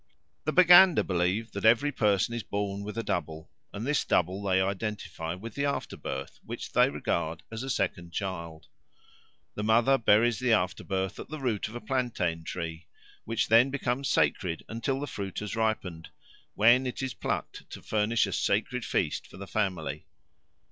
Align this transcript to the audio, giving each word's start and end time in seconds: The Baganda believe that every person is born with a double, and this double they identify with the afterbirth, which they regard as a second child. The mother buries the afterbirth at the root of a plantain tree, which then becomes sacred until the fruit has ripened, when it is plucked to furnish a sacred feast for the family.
The 0.45 0.51
Baganda 0.51 1.03
believe 1.03 1.51
that 1.51 1.63
every 1.63 1.91
person 1.91 2.33
is 2.33 2.41
born 2.41 2.83
with 2.83 2.97
a 2.97 3.03
double, 3.03 3.51
and 3.71 3.85
this 3.85 4.03
double 4.03 4.41
they 4.41 4.59
identify 4.59 5.35
with 5.35 5.53
the 5.53 5.65
afterbirth, 5.65 6.39
which 6.43 6.71
they 6.71 6.89
regard 6.89 7.43
as 7.51 7.61
a 7.61 7.69
second 7.69 8.11
child. 8.11 8.65
The 9.53 9.63
mother 9.63 9.99
buries 9.99 10.39
the 10.39 10.53
afterbirth 10.53 11.19
at 11.19 11.29
the 11.29 11.37
root 11.39 11.67
of 11.67 11.75
a 11.75 11.79
plantain 11.81 12.43
tree, 12.43 12.87
which 13.25 13.47
then 13.47 13.69
becomes 13.69 14.09
sacred 14.09 14.63
until 14.67 14.99
the 14.99 15.05
fruit 15.05 15.37
has 15.37 15.55
ripened, 15.55 16.09
when 16.55 16.87
it 16.87 17.03
is 17.03 17.13
plucked 17.13 17.69
to 17.69 17.83
furnish 17.83 18.25
a 18.25 18.33
sacred 18.33 18.83
feast 18.83 19.27
for 19.27 19.37
the 19.37 19.45
family. 19.45 20.07